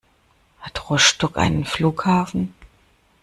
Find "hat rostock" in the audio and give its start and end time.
0.61-1.37